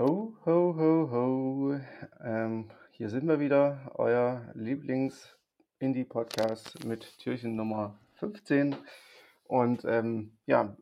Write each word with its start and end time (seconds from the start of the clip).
Ho, 0.00 0.32
ho, 0.46 0.74
ho. 0.78 1.76
Ähm, 2.24 2.70
hier 2.92 3.10
sind 3.10 3.28
wir 3.28 3.38
wieder, 3.38 3.92
euer 3.96 4.50
Lieblings-Indie-Podcast 4.54 6.86
mit 6.86 7.18
Türchen 7.18 7.54
Nummer 7.54 8.00
15. 8.14 8.76
Und 9.44 9.84
ähm, 9.84 10.38
ja, 10.46 10.74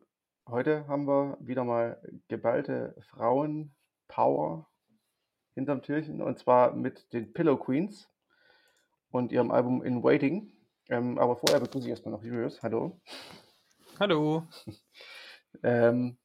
heute 0.47 0.87
haben 0.87 1.05
wir 1.05 1.37
wieder 1.41 1.65
mal 1.65 2.01
geballte 2.29 2.95
Frauen-Power 3.09 4.69
hinterm 5.53 5.81
Türchen 5.81 6.21
und 6.21 6.39
zwar 6.39 6.73
mit 6.73 7.11
den 7.11 7.33
Pillow 7.33 7.57
Queens 7.57 8.07
und 9.11 9.33
ihrem 9.33 9.51
Album 9.51 9.83
In 9.83 10.01
Waiting. 10.01 10.53
Ähm, 10.87 11.17
aber 11.17 11.35
vorher 11.35 11.59
begrüße 11.59 11.87
ich 11.87 11.91
erstmal 11.91 12.13
noch 12.13 12.23
Julius. 12.23 12.63
Hallo. 12.63 13.01
Hallo. 13.99 14.47
Ähm, 15.63 16.19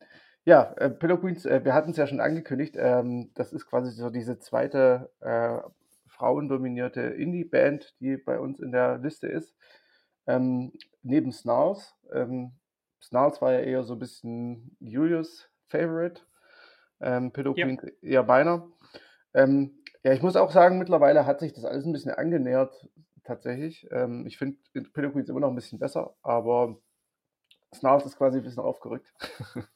ja, 0.44 0.74
äh, 0.76 0.90
Pillow 0.90 1.18
Queens, 1.18 1.46
äh, 1.46 1.64
wir 1.64 1.74
hatten 1.74 1.90
es 1.92 1.96
ja 1.96 2.06
schon 2.06 2.20
angekündigt. 2.20 2.76
Ähm, 2.78 3.30
das 3.34 3.52
ist 3.52 3.66
quasi 3.66 3.92
so 3.92 4.10
diese 4.10 4.38
zweite 4.38 5.10
äh, 5.20 5.58
frauendominierte 6.06 7.00
Indie-Band, 7.00 7.96
die 8.00 8.16
bei 8.16 8.38
uns 8.38 8.60
in 8.60 8.72
der 8.72 8.98
Liste 8.98 9.26
ist. 9.26 9.54
Ähm, 10.26 10.72
neben 11.02 11.32
Snarls. 11.32 11.94
Ähm, 12.12 12.52
Snarls 13.02 13.40
war 13.42 13.52
ja 13.52 13.60
eher 13.60 13.84
so 13.84 13.94
ein 13.94 13.98
bisschen 13.98 14.76
Julius' 14.80 15.48
Favorite. 15.68 16.22
Ähm, 17.00 17.32
Pillow 17.32 17.54
Ja. 17.56 17.66
Queens 17.66 17.82
eher 18.02 18.22
meiner. 18.22 18.68
Ähm, 19.34 19.82
ja, 20.02 20.12
ich 20.12 20.22
muss 20.22 20.36
auch 20.36 20.50
sagen, 20.50 20.78
mittlerweile 20.78 21.26
hat 21.26 21.40
sich 21.40 21.52
das 21.52 21.64
alles 21.64 21.84
ein 21.84 21.92
bisschen 21.92 22.12
angenähert, 22.12 22.88
tatsächlich. 23.24 23.88
Ähm, 23.90 24.26
ich 24.26 24.38
finde 24.38 24.58
Pillow 24.72 25.10
Queens 25.10 25.28
immer 25.28 25.40
noch 25.40 25.48
ein 25.48 25.54
bisschen 25.56 25.78
besser, 25.78 26.14
aber 26.22 26.76
Snarls 27.74 28.06
ist 28.06 28.16
quasi 28.16 28.38
ein 28.38 28.44
bisschen 28.44 28.62
aufgerückt. 28.62 29.12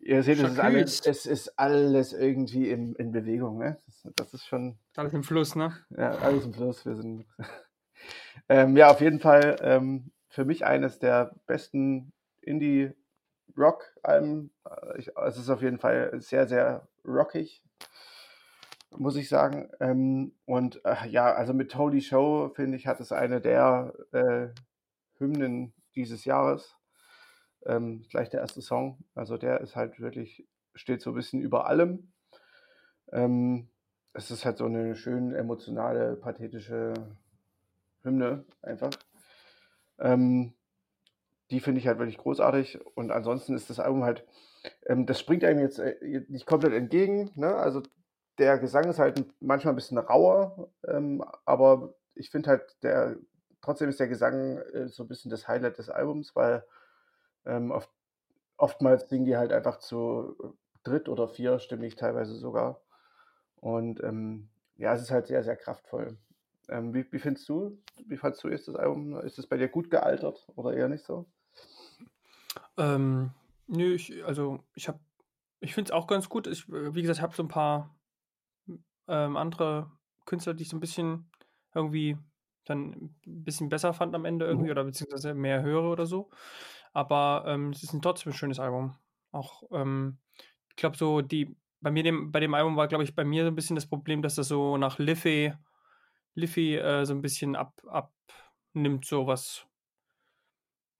Ihr 0.00 0.22
seht, 0.22 0.38
es 0.38 0.52
ist, 0.52 0.60
alles, 0.60 1.00
es 1.06 1.26
ist 1.26 1.58
alles 1.58 2.12
irgendwie 2.12 2.70
in, 2.70 2.94
in 2.94 3.10
Bewegung. 3.12 3.58
Ne? 3.58 3.78
Das, 3.86 4.06
das 4.14 4.32
ist 4.34 4.46
schon 4.46 4.78
Alles 4.96 5.12
im 5.12 5.22
Fluss, 5.24 5.56
ne? 5.56 5.76
ja, 5.90 6.12
alles 6.16 6.44
im 6.44 6.54
Fluss. 6.54 6.86
Wir 6.86 6.94
sind 6.96 7.26
ähm, 8.48 8.76
ja 8.76 8.90
auf 8.90 9.00
jeden 9.00 9.18
Fall 9.20 9.56
ähm, 9.60 10.12
für 10.28 10.44
mich 10.44 10.64
eines 10.64 11.00
der 11.00 11.34
besten 11.46 12.12
Indie-Rock-Alben. 12.42 14.50
Äh, 14.64 15.02
Es 15.26 15.36
ist 15.36 15.50
auf 15.50 15.62
jeden 15.62 15.78
Fall 15.78 16.12
sehr, 16.20 16.46
sehr 16.46 16.86
rockig, 17.04 17.64
muss 18.96 19.16
ich 19.16 19.28
sagen. 19.28 19.68
Ähm, 19.80 20.32
und 20.44 20.80
äh, 20.84 21.08
ja, 21.08 21.34
also 21.34 21.54
mit 21.54 21.74
Holy 21.74 22.00
Show, 22.00 22.52
finde 22.54 22.76
ich, 22.76 22.86
hat 22.86 23.00
es 23.00 23.10
eine 23.10 23.40
der 23.40 23.94
äh, 24.12 24.50
Hymnen 25.18 25.72
dieses 25.96 26.24
Jahres. 26.24 26.76
Ähm, 27.66 28.04
gleich 28.10 28.30
der 28.30 28.40
erste 28.40 28.62
Song. 28.62 28.98
Also 29.14 29.36
der 29.36 29.60
ist 29.60 29.76
halt 29.76 30.00
wirklich, 30.00 30.46
steht 30.74 31.02
so 31.02 31.10
ein 31.10 31.16
bisschen 31.16 31.40
über 31.40 31.66
allem. 31.66 32.12
Ähm, 33.12 33.68
es 34.12 34.30
ist 34.30 34.44
halt 34.44 34.58
so 34.58 34.64
eine 34.64 34.94
schön 34.94 35.34
emotionale, 35.34 36.16
pathetische 36.16 36.94
Hymne 38.02 38.44
einfach. 38.62 38.90
Ähm, 39.98 40.54
die 41.50 41.60
finde 41.60 41.80
ich 41.80 41.86
halt 41.86 41.98
wirklich 41.98 42.18
großartig. 42.18 42.80
Und 42.94 43.10
ansonsten 43.10 43.54
ist 43.54 43.70
das 43.70 43.80
Album 43.80 44.04
halt, 44.04 44.24
ähm, 44.86 45.06
das 45.06 45.20
springt 45.20 45.44
einem 45.44 45.60
jetzt 45.60 45.78
äh, 45.78 46.24
nicht 46.28 46.46
komplett 46.46 46.72
entgegen. 46.72 47.30
Ne? 47.34 47.54
Also 47.54 47.82
der 48.38 48.58
Gesang 48.58 48.84
ist 48.84 48.98
halt 48.98 49.24
manchmal 49.40 49.72
ein 49.72 49.76
bisschen 49.76 49.98
rauer, 49.98 50.70
ähm, 50.86 51.24
aber 51.44 51.94
ich 52.14 52.30
finde 52.30 52.50
halt, 52.50 52.76
der, 52.82 53.16
trotzdem 53.62 53.88
ist 53.88 54.00
der 54.00 54.08
Gesang 54.08 54.58
äh, 54.58 54.88
so 54.88 55.04
ein 55.04 55.08
bisschen 55.08 55.30
das 55.30 55.48
Highlight 55.48 55.78
des 55.78 55.90
Albums, 55.90 56.34
weil 56.36 56.64
ähm, 57.48 57.70
oft, 57.70 57.90
oftmals 58.56 59.08
singen 59.08 59.24
die 59.24 59.36
halt 59.36 59.52
einfach 59.52 59.78
zu 59.78 60.56
dritt 60.84 61.08
oder 61.08 61.28
vierstimmig 61.28 61.96
teilweise 61.96 62.34
sogar. 62.34 62.80
Und 63.56 64.02
ähm, 64.04 64.48
ja, 64.76 64.94
es 64.94 65.02
ist 65.02 65.10
halt 65.10 65.26
sehr, 65.26 65.42
sehr 65.42 65.56
kraftvoll. 65.56 66.18
Ähm, 66.68 66.94
wie, 66.94 67.10
wie 67.10 67.18
findest 67.18 67.48
du, 67.48 67.78
wie 68.06 68.16
fandst 68.16 68.44
du 68.44 68.48
jetzt 68.48 68.68
das 68.68 68.76
Album? 68.76 69.18
Ist 69.20 69.38
es 69.38 69.46
bei 69.46 69.56
dir 69.56 69.68
gut 69.68 69.90
gealtert 69.90 70.46
oder 70.54 70.74
eher 70.74 70.88
nicht 70.88 71.04
so? 71.04 71.26
Ähm, 72.76 73.30
nö, 73.66 73.94
ich, 73.94 74.24
also 74.24 74.60
ich 74.74 74.88
habe, 74.88 75.00
ich 75.60 75.74
finde 75.74 75.88
es 75.88 75.92
auch 75.92 76.06
ganz 76.06 76.28
gut. 76.28 76.46
Ich, 76.46 76.68
äh, 76.68 76.94
wie 76.94 77.02
gesagt, 77.02 77.20
habe 77.22 77.34
so 77.34 77.42
ein 77.42 77.48
paar 77.48 77.98
ähm, 79.08 79.36
andere 79.36 79.90
Künstler, 80.26 80.54
die 80.54 80.62
ich 80.62 80.68
so 80.68 80.76
ein 80.76 80.80
bisschen 80.80 81.30
irgendwie 81.74 82.16
dann 82.64 83.14
ein 83.26 83.44
bisschen 83.44 83.68
besser 83.70 83.94
fand 83.94 84.14
am 84.14 84.26
Ende 84.26 84.44
irgendwie 84.44 84.66
Mhm. 84.66 84.72
oder 84.72 84.84
beziehungsweise 84.84 85.34
mehr 85.34 85.62
höre 85.62 85.90
oder 85.90 86.06
so. 86.06 86.30
Aber 86.98 87.44
ähm, 87.46 87.70
es 87.70 87.84
ist 87.84 87.92
ein 87.92 88.02
trotzdem 88.02 88.32
ein 88.32 88.34
schönes 88.34 88.58
Album. 88.58 88.96
Auch, 89.30 89.62
ähm, 89.70 90.18
ich 90.68 90.74
glaube, 90.74 90.96
so 90.96 91.20
die, 91.20 91.56
bei 91.80 91.92
mir 91.92 92.02
dem, 92.02 92.32
bei 92.32 92.40
dem 92.40 92.54
Album 92.54 92.74
war, 92.76 92.88
glaube 92.88 93.04
ich, 93.04 93.14
bei 93.14 93.22
mir 93.22 93.44
so 93.44 93.52
ein 93.52 93.54
bisschen 93.54 93.76
das 93.76 93.86
Problem, 93.86 94.20
dass 94.20 94.34
das 94.34 94.48
so 94.48 94.76
nach 94.78 94.98
Liffey, 94.98 95.54
Liffey 96.34 96.74
äh, 96.74 97.04
so 97.04 97.14
ein 97.14 97.22
bisschen 97.22 97.54
ab, 97.54 97.80
abnimmt, 97.86 99.04
so 99.04 99.28
was. 99.28 99.64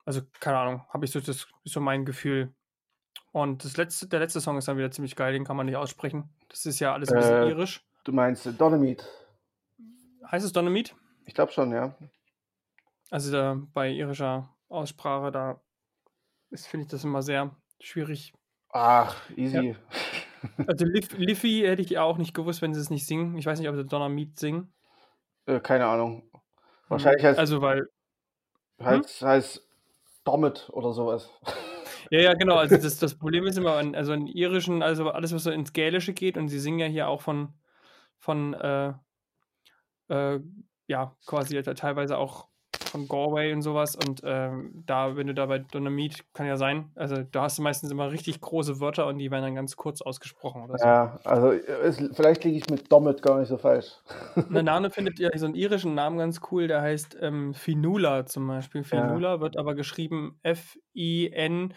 Also, 0.05 0.21
keine 0.39 0.59
Ahnung, 0.59 0.85
habe 0.87 1.03
ich 1.03 1.11
so, 1.11 1.19
das 1.19 1.27
ist 1.65 1.73
so 1.73 1.81
mein 1.81 2.05
Gefühl. 2.05 2.53
Und 3.33 3.65
das 3.65 3.75
letzte, 3.75 4.07
der 4.07 4.21
letzte 4.21 4.39
Song 4.39 4.57
ist 4.57 4.69
dann 4.69 4.77
wieder 4.77 4.91
ziemlich 4.91 5.17
geil, 5.17 5.33
den 5.33 5.43
kann 5.43 5.57
man 5.57 5.65
nicht 5.65 5.75
aussprechen. 5.75 6.29
Das 6.47 6.65
ist 6.65 6.79
ja 6.79 6.93
alles 6.93 7.09
ein 7.09 7.17
bisschen 7.17 7.43
Äh, 7.43 7.49
irisch. 7.49 7.85
Du 8.05 8.13
meinst 8.13 8.45
äh, 8.45 8.53
Dolomite? 8.53 9.03
Heißt 10.31 10.45
es 10.45 10.53
Dynamite? 10.53 10.93
Ich 11.25 11.33
glaube 11.33 11.51
schon, 11.51 11.73
ja. 11.73 11.93
Also 13.09 13.33
da, 13.33 13.61
bei 13.73 13.91
irischer 13.91 14.55
Aussprache, 14.69 15.31
da 15.31 15.61
ist, 16.51 16.67
finde 16.67 16.85
ich 16.85 16.91
das 16.91 17.03
immer 17.03 17.21
sehr 17.21 17.55
schwierig. 17.79 18.33
Ach, 18.71 19.29
Ja. 19.29 19.35
easy. 19.35 19.75
Also 20.67 20.85
Liff, 20.85 21.17
Liffey 21.17 21.61
hätte 21.61 21.81
ich 21.81 21.89
ja 21.89 22.03
auch 22.03 22.17
nicht 22.17 22.33
gewusst, 22.35 22.61
wenn 22.61 22.73
sie 22.75 22.79
es 22.81 22.89
nicht 22.89 23.07
singen. 23.07 23.35
Ich 23.37 23.45
weiß 23.45 23.59
nicht, 23.59 23.69
ob 23.69 23.75
sie 23.75 23.85
Dynamite 23.85 24.33
singen. 24.39 24.71
Äh, 25.45 25.59
keine 25.61 25.87
Ahnung. 25.87 26.29
Hm. 26.31 26.41
Wahrscheinlich 26.89 27.23
heißt 27.23 27.39
Also 27.39 27.61
weil, 27.61 27.87
hm? 28.77 28.85
heißt, 28.85 29.21
heißt 29.21 29.67
Domit 30.25 30.69
oder 30.71 30.93
sowas. 30.93 31.29
Ja, 32.11 32.19
ja, 32.19 32.33
genau. 32.33 32.55
Also 32.55 32.75
das, 32.81 32.97
das 32.97 33.15
Problem 33.17 33.47
ist 33.47 33.57
immer, 33.57 33.77
an- 33.77 33.95
also 33.95 34.13
in 34.13 34.27
irischen, 34.27 34.83
also 34.83 35.09
alles, 35.09 35.33
was 35.33 35.43
so 35.43 35.51
ins 35.51 35.73
Gälische 35.73 36.13
geht, 36.13 36.37
und 36.37 36.49
sie 36.49 36.59
singen 36.59 36.79
ja 36.79 36.85
hier 36.87 37.07
auch 37.07 37.21
von, 37.21 37.53
von 38.19 38.53
äh, 38.53 38.93
äh, 40.09 40.39
ja, 40.87 41.15
quasi 41.25 41.61
teilweise 41.63 42.17
auch 42.17 42.47
von 42.89 43.07
Galway 43.07 43.53
und 43.53 43.61
sowas. 43.61 43.95
Und 43.95 44.21
ähm, 44.25 44.83
da, 44.85 45.15
wenn 45.15 45.27
du 45.27 45.33
da 45.33 45.45
bei 45.45 45.59
Dynamite, 45.59 46.23
kann 46.33 46.47
ja 46.47 46.57
sein, 46.57 46.91
also 46.95 47.23
da 47.23 47.43
hast 47.43 47.57
du 47.57 47.61
meistens 47.61 47.91
immer 47.91 48.11
richtig 48.11 48.41
große 48.41 48.79
Wörter 48.79 49.07
und 49.07 49.17
die 49.19 49.31
werden 49.31 49.43
dann 49.43 49.55
ganz 49.55 49.75
kurz 49.77 50.01
ausgesprochen 50.01 50.63
oder 50.63 50.77
so. 50.77 50.85
Ja, 50.85 51.19
also 51.23 51.51
es, 51.51 51.97
vielleicht 52.13 52.43
liege 52.43 52.57
ich 52.57 52.69
mit 52.69 52.91
Domit 52.91 53.21
gar 53.21 53.39
nicht 53.39 53.47
so 53.49 53.57
falsch. 53.57 53.93
Eine 54.49 54.63
Name 54.63 54.89
findet 54.99 55.19
ja 55.19 55.29
so 55.35 55.45
einen 55.45 55.55
irischen 55.55 55.93
Namen 55.95 56.17
ganz 56.17 56.41
cool, 56.51 56.67
der 56.67 56.81
heißt 56.81 57.17
ähm, 57.21 57.53
Finula 57.53 58.25
zum 58.25 58.47
Beispiel. 58.47 58.81
Ja. 58.81 58.87
Finula 58.87 59.39
wird 59.39 59.55
aber 59.57 59.75
geschrieben 59.75 60.39
F-I-N-O-U-G-H 60.43 61.73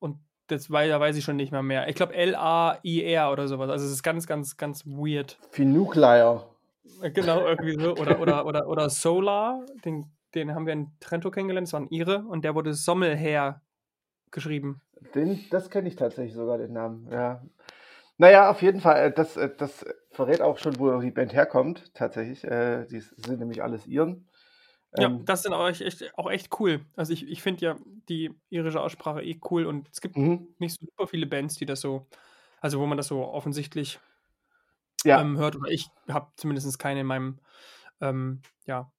und 0.00 0.18
das 0.48 0.70
weiß, 0.70 0.90
da 0.90 1.00
weiß 1.00 1.16
ich 1.16 1.24
schon 1.24 1.36
nicht 1.36 1.52
mehr 1.52 1.62
mehr. 1.62 1.88
Ich 1.88 1.94
glaube 1.94 2.14
L-A-I-R 2.14 3.32
oder 3.32 3.48
sowas. 3.48 3.70
Also 3.70 3.86
es 3.86 3.92
ist 3.92 4.02
ganz, 4.02 4.26
ganz, 4.26 4.56
ganz 4.56 4.84
weird. 4.84 5.38
Finuclear. 5.50 6.57
Genau, 7.14 7.46
irgendwie 7.46 7.80
so. 7.80 7.96
Oder, 7.96 8.20
oder, 8.20 8.46
oder, 8.46 8.68
oder 8.68 8.90
Solar, 8.90 9.64
den, 9.84 10.06
den 10.34 10.54
haben 10.54 10.66
wir 10.66 10.72
in 10.72 10.92
Trento 11.00 11.30
kennengelernt, 11.30 11.68
das 11.68 11.72
war 11.72 11.80
ein 11.80 11.90
Ire 11.90 12.24
und 12.28 12.44
der 12.44 12.54
wurde 12.54 12.74
Sommelher 12.74 13.62
geschrieben. 14.30 14.80
Den, 15.14 15.44
das 15.50 15.70
kenne 15.70 15.88
ich 15.88 15.96
tatsächlich 15.96 16.34
sogar, 16.34 16.58
den 16.58 16.72
Namen. 16.72 17.08
Ja. 17.10 17.42
Naja, 18.18 18.50
auf 18.50 18.62
jeden 18.62 18.80
Fall, 18.80 19.06
äh, 19.06 19.12
das, 19.12 19.36
äh, 19.36 19.48
das 19.56 19.86
verrät 20.10 20.40
auch 20.40 20.58
schon, 20.58 20.78
wo 20.78 21.00
die 21.00 21.12
Band 21.12 21.32
herkommt, 21.32 21.94
tatsächlich. 21.94 22.44
Äh, 22.44 22.86
Die 22.86 23.00
sind 23.00 23.38
nämlich 23.38 23.62
alles 23.62 23.86
Iren. 23.86 24.28
Ja, 24.96 25.06
Ähm, 25.06 25.24
das 25.24 25.42
sind 25.42 25.52
auch 25.52 25.68
echt, 25.68 26.18
auch 26.18 26.30
echt 26.30 26.58
cool. 26.58 26.80
Also 26.96 27.12
ich, 27.12 27.28
ich 27.28 27.42
finde 27.42 27.64
ja 27.64 27.76
die 28.08 28.34
irische 28.50 28.80
Aussprache 28.80 29.22
eh 29.22 29.38
cool 29.50 29.66
und 29.66 29.88
es 29.92 30.00
gibt 30.00 30.16
mhm. 30.16 30.48
nicht 30.58 30.78
so 30.78 30.86
super 30.86 31.06
viele 31.06 31.26
Bands, 31.26 31.56
die 31.56 31.66
das 31.66 31.80
so, 31.80 32.06
also 32.60 32.80
wo 32.80 32.86
man 32.86 32.96
das 32.96 33.08
so 33.08 33.24
offensichtlich 33.24 34.00
Ja, 35.04 35.22
ähm, 35.22 35.38
hört. 35.38 35.56
Oder 35.56 35.70
ich 35.70 35.88
habe 36.08 36.32
zumindest 36.36 36.78
keine 36.78 37.00
in 37.00 37.06
meinem, 37.06 37.40
ähm, 38.00 38.42
ja, 38.66 38.92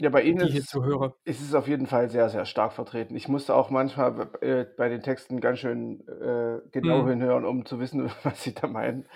ja, 0.00 0.10
bei 0.10 0.22
Ihnen 0.22 0.40
ist, 0.40 0.70
so 0.70 0.84
höre. 0.84 1.16
ist 1.24 1.40
es 1.40 1.54
auf 1.54 1.68
jeden 1.68 1.86
Fall 1.86 2.10
sehr, 2.10 2.28
sehr 2.30 2.46
stark 2.46 2.72
vertreten. 2.72 3.16
Ich 3.16 3.28
musste 3.28 3.54
auch 3.54 3.70
manchmal 3.70 4.30
äh, 4.40 4.64
bei 4.64 4.88
den 4.88 5.02
Texten 5.02 5.40
ganz 5.40 5.60
schön 5.60 6.06
äh, 6.08 6.60
genau 6.72 7.06
Hm. 7.06 7.08
hinhören, 7.08 7.44
um 7.44 7.66
zu 7.66 7.78
wissen, 7.80 8.10
was 8.24 8.42
sie 8.42 8.54
da 8.54 8.66
meinen, 8.66 9.06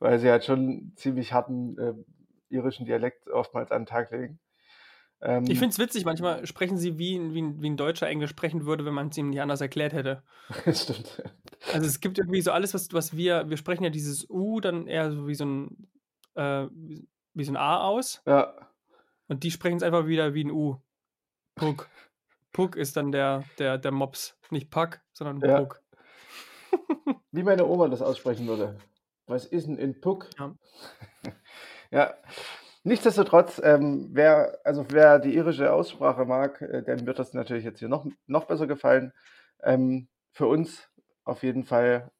weil 0.00 0.18
sie 0.18 0.30
halt 0.30 0.44
schon 0.44 0.58
einen 0.60 0.96
ziemlich 0.96 1.32
harten 1.32 1.78
äh, 1.78 1.94
irischen 2.50 2.86
Dialekt 2.86 3.28
oftmals 3.30 3.70
an 3.72 3.82
den 3.82 3.86
Tag 3.86 4.10
legen. 4.12 4.40
Ich 5.24 5.30
Ähm, 5.30 5.46
finde 5.46 5.68
es 5.68 5.78
witzig, 5.78 6.04
manchmal 6.04 6.46
sprechen 6.46 6.76
sie 6.76 6.98
wie, 6.98 7.16
ein- 7.16 7.32
wie, 7.32 7.62
wie 7.62 7.70
ein 7.70 7.78
Deutscher 7.78 8.06
Englisch 8.08 8.28
sprechen 8.30 8.66
würde, 8.66 8.84
wenn 8.84 8.92
man 8.92 9.08
es 9.08 9.16
ihm 9.16 9.30
nicht 9.30 9.40
anders 9.40 9.62
erklärt 9.62 9.94
hätte. 9.94 10.22
stimmt. 10.72 11.22
Also 11.72 11.86
es 11.86 12.00
gibt 12.00 12.18
irgendwie 12.18 12.42
so 12.42 12.52
alles, 12.52 12.74
was, 12.74 12.92
was 12.92 13.16
wir, 13.16 13.48
wir 13.48 13.56
sprechen 13.56 13.84
ja 13.84 13.90
dieses 13.90 14.28
U 14.28 14.60
dann 14.60 14.86
eher 14.86 15.10
so 15.10 15.26
wie 15.26 15.34
so 15.34 15.46
ein, 15.46 15.88
äh, 16.34 16.66
wie, 16.72 17.08
wie 17.32 17.44
so 17.44 17.52
ein 17.52 17.56
A 17.56 17.80
aus 17.84 18.20
Ja, 18.26 18.54
und 19.28 19.42
die 19.44 19.50
sprechen 19.50 19.78
es 19.78 19.82
einfach 19.82 20.06
wieder 20.06 20.34
wie 20.34 20.44
ein 20.44 20.50
U. 20.50 20.76
Puck. 21.54 21.88
Puck 22.52 22.76
ist 22.76 22.96
dann 22.98 23.10
der, 23.10 23.44
der, 23.58 23.78
der 23.78 23.92
Mops. 23.92 24.36
Nicht 24.50 24.70
Pack, 24.70 25.02
sondern 25.12 25.40
Ja. 25.48 25.60
Puck. 25.60 25.80
Wie 27.32 27.42
meine 27.42 27.66
Oma 27.66 27.88
das 27.88 28.02
aussprechen 28.02 28.46
würde. 28.46 28.78
Was 29.26 29.46
ist 29.46 29.66
denn 29.66 29.78
in 29.78 30.00
Puck? 30.00 30.28
Ja. 30.38 30.54
ja. 31.90 32.14
Nichtsdestotrotz, 32.86 33.60
ähm, 33.64 34.10
wer, 34.12 34.58
also 34.62 34.84
wer 34.90 35.18
die 35.18 35.34
irische 35.34 35.72
Aussprache 35.72 36.26
mag, 36.26 36.60
äh, 36.60 36.82
dem 36.82 37.06
wird 37.06 37.18
das 37.18 37.32
natürlich 37.32 37.64
jetzt 37.64 37.78
hier 37.78 37.88
noch, 37.88 38.06
noch 38.26 38.44
besser 38.44 38.66
gefallen. 38.66 39.12
Ähm, 39.62 40.08
für 40.32 40.46
uns 40.46 40.90
auf 41.24 41.42
jeden 41.42 41.64
Fall 41.64 42.10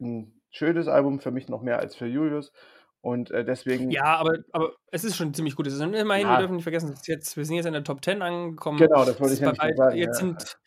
ein 0.00 0.38
schönes 0.50 0.86
Album, 0.86 1.18
für 1.20 1.30
mich 1.30 1.48
noch 1.48 1.62
mehr 1.62 1.78
als 1.78 1.96
für 1.96 2.06
Julius. 2.06 2.52
Und 3.00 3.30
äh, 3.30 3.44
deswegen. 3.44 3.90
Ja, 3.90 4.16
aber, 4.16 4.38
aber 4.52 4.72
es 4.90 5.02
ist 5.02 5.16
schon 5.16 5.32
ziemlich 5.32 5.56
gut. 5.56 5.66
Es 5.66 5.72
ist 5.74 5.80
immerhin, 5.80 6.26
Ja. 6.26 6.34
wir 6.34 6.38
dürfen 6.38 6.56
nicht 6.56 6.62
vergessen, 6.62 6.94
jetzt, 7.04 7.36
wir 7.36 7.44
sind 7.44 7.56
jetzt 7.56 7.66
in 7.66 7.72
der 7.72 7.82
Top 7.82 8.04
10 8.04 8.20
angekommen. 8.22 8.78
Genau, 8.78 9.04
das 9.04 9.18
wollte 9.18 9.34
ich 9.34 9.40
ja 9.40 9.54
sagen. 9.54 9.96
jetzt, 9.96 10.20
ja. 10.20 10.26
sind, 10.26 10.58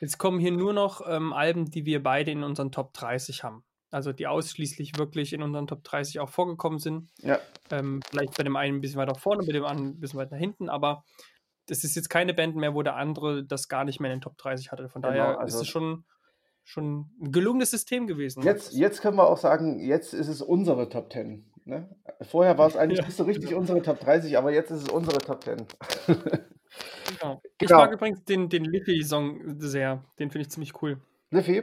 jetzt 0.00 0.18
kommen 0.18 0.40
hier 0.40 0.52
nur 0.52 0.72
noch 0.72 1.08
ähm, 1.08 1.32
Alben, 1.32 1.70
die 1.70 1.86
wir 1.86 2.02
beide 2.02 2.32
in 2.32 2.42
unseren 2.42 2.72
Top 2.72 2.92
30 2.94 3.44
haben. 3.44 3.64
Also 3.90 4.12
die 4.12 4.26
ausschließlich 4.26 4.98
wirklich 4.98 5.32
in 5.32 5.42
unseren 5.42 5.66
Top 5.66 5.82
30 5.84 6.20
auch 6.20 6.28
vorgekommen 6.28 6.78
sind. 6.78 7.08
ja, 7.22 7.38
Ähm, 7.70 8.00
vielleicht 8.10 8.36
bei 8.36 8.42
dem 8.44 8.56
einen 8.56 8.76
ein 8.76 8.80
bisschen 8.80 8.98
weiter 8.98 9.14
vorne, 9.14 9.44
bei 9.46 9.52
dem 9.52 9.64
anderen 9.64 9.90
ein 9.92 10.00
bisschen 10.00 10.18
weiter 10.18 10.36
hinten, 10.36 10.68
aber 10.68 11.04
das 11.66 11.84
ist 11.84 11.96
jetzt 11.96 12.08
keine 12.10 12.34
Band 12.34 12.56
mehr, 12.56 12.74
wo 12.74 12.82
der 12.82 12.96
andere 12.96 13.44
das 13.44 13.68
gar 13.68 13.84
nicht 13.84 14.00
mehr 14.00 14.10
in 14.12 14.18
den 14.18 14.22
Top 14.22 14.36
30 14.38 14.70
hatte. 14.72 14.88
Von 14.88 15.02
Genau, 15.02 15.14
daher 15.14 15.38
also- 15.40 15.56
ist 15.56 15.62
es 15.62 15.68
schon, 15.68 16.04
schon 16.64 17.10
ein 17.22 17.32
gelungenes 17.32 17.70
System 17.70 18.06
gewesen. 18.06 18.42
jetzt, 18.42 18.72
jetzt 18.74 19.00
können 19.00 19.16
wir 19.16 19.26
auch 19.28 19.38
sagen, 19.38 19.80
jetzt 19.80 20.12
ist 20.12 20.28
es 20.28 20.42
unsere 20.42 20.88
Top 20.90 21.10
10. 21.12 21.44
Ne? 21.64 21.88
Vorher 22.22 22.56
war 22.58 22.66
es 22.68 22.76
eigentlich 22.76 22.98
Ja, 22.98 23.04
nicht 23.06 23.16
so 23.16 23.24
richtig 23.24 23.48
genau. 23.48 23.60
unsere 23.60 23.80
Top 23.82 24.00
30, 24.00 24.36
aber 24.36 24.52
jetzt 24.52 24.70
ist 24.70 24.82
es 24.82 24.88
unsere 24.90 25.18
Top 25.18 25.42
10. 25.44 25.66
Genau. 26.06 27.40
Ich 27.60 27.68
Genau. 27.68 27.80
mag 27.80 27.92
übrigens 27.92 28.22
den, 28.24 28.48
den 28.50 28.64
Liffy-Song 28.64 29.58
sehr. 29.60 30.04
Den 30.18 30.30
finde 30.30 30.42
ich 30.46 30.50
ziemlich 30.50 30.82
cool. 30.82 31.00
Liffy? 31.30 31.62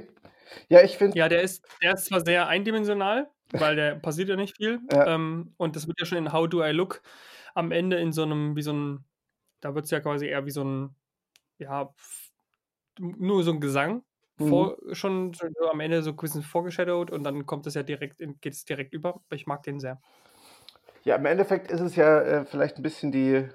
Ja, 0.70 0.82
ich 0.84 0.98
finde, 0.98 1.18
Ja, 1.18 1.30
der 1.30 1.42
ist, 1.42 1.66
der 1.82 1.94
ist 1.94 2.06
zwar 2.06 2.24
sehr 2.24 2.48
eindimensional, 2.48 3.30
weil 3.52 3.76
der 3.76 3.96
passiert 3.96 4.30
ja 4.30 4.36
nicht 4.36 4.58
viel. 4.58 4.80
Ja. 4.92 5.16
Ähm, 5.16 5.54
und 5.58 5.76
das 5.76 5.88
wird 5.88 6.00
ja 6.00 6.06
schon 6.06 6.18
in 6.18 6.34
How 6.34 6.48
Do 6.48 6.64
I 6.64 6.72
Look 6.72 7.02
am 7.54 7.72
Ende 7.72 7.98
in 7.98 8.12
so 8.12 8.24
einem, 8.24 8.56
wie 8.56 8.62
so 8.62 8.74
ein, 8.74 9.06
da 9.62 9.76
wird 9.76 9.86
es 9.86 9.92
ja 9.92 10.00
quasi 10.00 10.28
eher 10.28 10.46
wie 10.46 10.52
so 10.52 10.64
ein, 10.64 10.96
ja, 11.58 11.94
nur 13.00 13.44
so 13.44 13.52
ein 13.52 13.62
Gesang. 13.62 14.04
Mhm. 14.38 14.48
Vor, 14.50 14.78
schon 14.92 15.34
so 15.34 15.48
am 15.72 15.80
Ende 15.80 16.02
so 16.02 16.12
ein 16.12 16.18
bisschen 16.18 16.44
vorgeshadowed 16.44 17.12
und 17.12 17.24
dann 17.24 17.46
kommt 17.46 17.68
es 17.68 17.74
ja 17.74 17.84
direkt, 17.84 18.18
geht 18.42 18.54
es 18.54 18.66
direkt 18.66 18.94
über. 18.94 19.22
Ich 19.32 19.48
mag 19.48 19.64
den 19.64 19.80
sehr. 19.80 20.02
ja, 21.04 21.16
im 21.16 21.26
Endeffekt 21.26 21.72
ist 21.72 21.82
es 21.82 21.96
ja 21.96 22.20
äh, 22.22 22.46
vielleicht 22.46 22.78
ein 22.78 22.84
bisschen 22.84 23.12
die, 23.12 23.48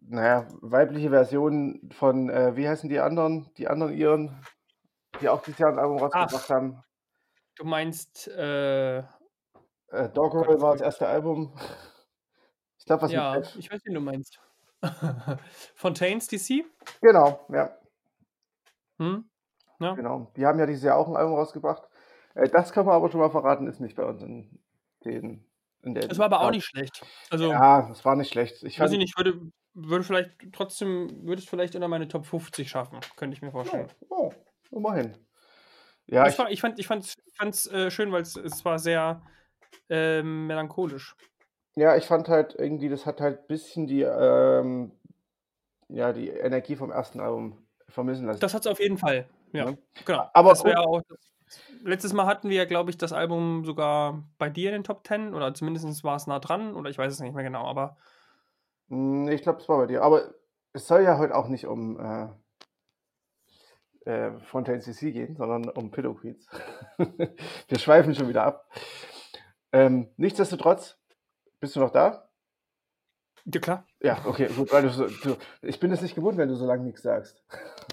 naja, 0.00 0.46
weibliche 0.60 1.10
Version 1.10 1.90
von, 1.92 2.30
äh, 2.30 2.54
wie 2.56 2.68
heißen 2.68 2.88
die 2.88 3.00
anderen? 3.00 3.50
Die 3.56 3.68
anderen 3.68 3.92
Iren, 3.94 4.36
die 5.22 5.28
auch 5.28 5.42
dieses 5.42 5.58
Jahr 5.58 5.70
ein 5.72 5.78
Album 5.78 5.98
rausgebracht 5.98 6.50
haben. 6.50 6.82
Du 7.56 7.64
meinst, 7.64 8.28
äh, 8.28 8.98
Äh, 9.88 10.08
Doggerel 10.14 10.56
Gott, 10.56 10.60
war 10.60 10.72
das 10.72 10.80
erste 10.82 11.06
Album. 11.06 11.54
Ich 12.78 12.84
glaube, 12.86 13.02
was 13.02 13.12
ja, 13.12 13.38
ich 13.56 13.70
weiß, 13.70 13.80
wen 13.84 13.94
du 13.94 14.00
meinst. 14.00 14.40
Fontaines 15.74 16.26
DC? 16.26 16.64
Genau, 17.00 17.40
ja, 17.50 17.70
Hm? 18.98 19.28
Ja. 19.80 19.94
genau. 19.94 20.32
Die 20.36 20.46
haben 20.46 20.58
ja 20.58 20.66
dieses 20.66 20.84
Jahr 20.84 20.96
auch 20.96 21.08
ein 21.08 21.16
Album 21.16 21.34
rausgebracht. 21.34 21.88
Äh, 22.34 22.48
das 22.48 22.72
kann 22.72 22.86
man 22.86 22.94
aber 22.94 23.10
schon 23.10 23.20
mal 23.20 23.30
verraten, 23.30 23.66
ist 23.66 23.80
nicht 23.80 23.96
bei 23.96 24.04
uns 24.04 24.22
in 24.22 24.58
den. 25.04 25.46
In 25.82 25.94
der 25.94 26.10
Es 26.10 26.18
war 26.18 26.26
aber 26.26 26.40
auch 26.42 26.50
nicht 26.52 26.64
schlecht. 26.64 27.04
Also, 27.30 27.50
Ja, 27.50 27.90
es 27.90 28.04
war 28.04 28.14
nicht 28.14 28.30
schlecht. 28.32 28.62
Ich 28.62 28.78
weiß 28.78 28.90
fand, 28.90 28.92
ich 28.92 28.98
nicht, 28.98 29.16
würde, 29.18 29.50
würde 29.74 30.04
vielleicht 30.04 30.30
trotzdem, 30.52 31.26
würde 31.26 31.42
es 31.42 31.48
vielleicht 31.48 31.74
unter 31.74 31.88
meine 31.88 32.06
Top 32.08 32.24
50 32.24 32.70
schaffen, 32.70 33.00
könnte 33.16 33.34
ich 33.36 33.42
mir 33.42 33.50
vorstellen. 33.50 33.90
Oh, 34.08 34.28
oh, 34.30 34.32
immerhin. 34.72 35.16
Ja, 36.06 36.26
ich, 36.26 36.38
ich, 36.50 36.60
fand, 36.60 36.78
ich 36.78 36.86
fand 36.86 37.04
es 37.54 37.66
äh, 37.68 37.90
schön, 37.90 38.12
weil 38.12 38.22
es, 38.22 38.36
war 38.64 38.78
sehr 38.78 39.22
ähm, 39.88 40.46
melancholisch. 40.46 41.16
ja, 41.76 41.96
ich 41.96 42.06
fand 42.06 42.28
halt 42.28 42.54
irgendwie, 42.58 42.88
das 42.88 43.06
hat 43.06 43.20
halt 43.20 43.40
ein 43.40 43.46
bisschen 43.46 43.86
die, 43.86 44.02
ähm, 44.02 44.92
ja, 45.88 46.12
die 46.12 46.28
Energie 46.28 46.76
vom 46.76 46.90
ersten 46.90 47.20
Album 47.20 47.66
vermissen 47.88 48.26
lassen. 48.26 48.40
Das 48.40 48.54
hat 48.54 48.62
es 48.62 48.66
auf 48.66 48.80
jeden 48.80 48.98
Fall. 48.98 49.28
Ja, 49.52 49.70
Ja. 49.70 49.76
genau. 50.04 50.30
Aber 50.32 50.50
das 50.50 50.64
wär 50.64 50.80
um- 50.80 50.86
auch, 50.86 51.02
letztes 51.82 52.12
Mal 52.12 52.26
hatten 52.26 52.48
wir 52.48 52.56
ja, 52.56 52.64
glaube 52.64 52.90
ich, 52.90 52.96
das 52.98 53.12
Album 53.12 53.64
sogar 53.64 54.22
bei 54.38 54.48
dir 54.48 54.70
in 54.70 54.74
den 54.74 54.84
Top 54.84 55.06
10 55.06 55.34
oder 55.34 55.54
zumindest 55.54 56.04
war 56.04 56.16
es 56.16 56.26
nah 56.26 56.38
dran 56.38 56.74
oder 56.74 56.90
ich 56.90 56.98
weiß 56.98 57.12
es 57.12 57.20
nicht 57.20 57.34
mehr 57.34 57.44
genau, 57.44 57.66
aber 57.66 57.96
Hm, 58.88 59.28
Ich 59.28 59.42
glaube, 59.42 59.60
es 59.60 59.68
war 59.68 59.78
bei 59.78 59.86
dir. 59.86 60.02
Aber 60.02 60.34
es 60.72 60.86
soll 60.86 61.02
ja 61.02 61.18
heute 61.18 61.34
auch 61.34 61.48
nicht 61.48 61.66
um 61.66 61.98
äh, 62.00 62.28
äh, 64.04 64.32
Fontaine 64.40 64.80
CC 64.80 65.12
gehen, 65.12 65.36
sondern 65.36 65.68
um 65.68 65.90
Pillow 65.90 66.14
Queens. 66.14 66.46
Wir 67.68 67.78
schweifen 67.78 68.14
schon 68.14 68.28
wieder 68.28 68.44
ab. 68.44 68.68
Ähm, 69.72 70.08
nichtsdestotrotz, 70.16 70.98
bist 71.60 71.76
du 71.76 71.80
noch 71.80 71.90
da? 71.90 72.28
ja 73.44 73.60
klar. 73.60 73.86
Ja, 74.00 74.24
okay, 74.26 74.48
gut. 74.48 74.70
So, 74.70 75.06
du, 75.06 75.36
ich 75.62 75.80
bin 75.80 75.90
es 75.90 76.02
nicht 76.02 76.14
gewohnt, 76.14 76.36
wenn 76.38 76.48
du 76.48 76.54
so 76.54 76.66
lange 76.66 76.84
nichts 76.84 77.02
sagst. 77.02 77.42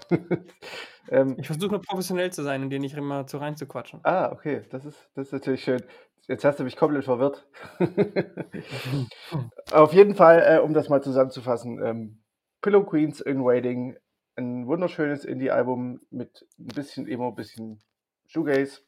ähm, 1.10 1.36
Ich 1.40 1.48
versuche 1.48 1.72
nur 1.72 1.82
professionell 1.82 2.32
zu 2.32 2.44
sein 2.44 2.64
und 2.64 2.70
dir 2.70 2.80
nicht 2.80 2.96
immer 2.96 3.26
zu 3.26 3.38
reinzuquatschen. 3.38 4.02
ah, 4.04 4.32
okay, 4.32 4.64
das 4.70 4.86
ist, 4.86 5.10
das 5.16 5.28
ist 5.28 5.34
natürlich 5.34 5.64
schön. 5.64 5.84
Jetzt 6.28 6.46
hast 6.46 6.60
du 6.60 6.64
mich 6.64 6.76
komplett 6.76 7.06
verwirrt. 7.06 7.48
Auf 9.72 9.94
jeden 9.94 10.14
Fall, 10.14 10.44
äh, 10.46 10.60
um 10.60 10.74
das 10.74 10.88
mal 10.88 11.02
zusammenzufassen, 11.02 11.84
ähm, 11.84 12.22
Pillow 12.62 12.84
Queens 12.84 13.20
in 13.20 13.44
Waiting, 13.44 13.98
ein 14.40 14.68
wunderschönes 14.68 15.26
Indie-Album 15.26 16.00
mit 16.10 16.48
ein 16.58 16.68
bisschen 16.68 17.08
Emo, 17.08 17.30
ein 17.30 17.36
bisschen 17.36 17.82
Shoegaze. 18.26 18.82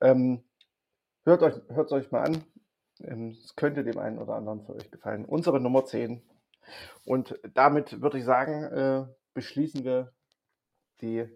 Ähm, 0.00 0.42
hört 1.24 1.42
euch 1.42 1.54
hört's 1.68 1.92
euch 1.92 2.10
mal 2.10 2.22
an. 2.22 2.44
Ähm, 3.00 3.36
Es 3.44 3.54
könnte 3.54 3.84
dem 3.84 3.98
einen 3.98 4.18
oder 4.18 4.34
anderen 4.34 4.64
von 4.64 4.76
euch 4.76 4.90
gefallen. 4.90 5.24
Unsere 5.24 5.60
Nummer 5.60 5.84
10. 5.84 6.22
Und 7.04 7.38
damit 7.54 8.00
würde 8.00 8.18
ich 8.18 8.24
sagen, 8.24 8.64
äh, 8.64 9.06
beschließen 9.34 9.84
wir 9.84 10.12
die 11.00 11.26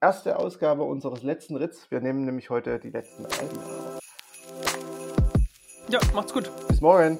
erste 0.00 0.38
Ausgabe 0.38 0.82
unseres 0.84 1.22
letzten 1.22 1.56
Ritz. 1.56 1.90
Wir 1.90 2.00
nehmen 2.00 2.24
nämlich 2.24 2.50
heute 2.50 2.78
die 2.78 2.90
letzten 2.90 3.26
Alben. 3.26 3.58
Ja, 5.90 6.00
macht's 6.14 6.32
gut. 6.32 6.50
Bis 6.68 6.80
morgen. 6.80 7.18